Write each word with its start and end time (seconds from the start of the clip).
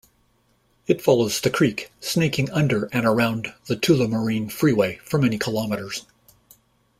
It 0.87 0.99
follows 0.99 1.39
the 1.39 1.51
creek, 1.51 1.91
snaking 1.99 2.49
under 2.49 2.85
and 2.85 3.05
around 3.05 3.53
the 3.67 3.75
Tullamarine 3.75 4.51
Freeway 4.51 4.99
for 5.03 5.19
many 5.21 5.37
kilometres. 5.37 6.07